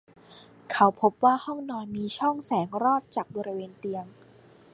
[0.71, 4.05] เขาพบว่าห้องนอนมีช่องแสงลอดจากบริเวณเตียง